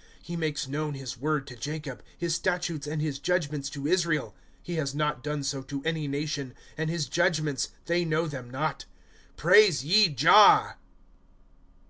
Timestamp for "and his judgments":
2.86-3.68, 6.78-7.68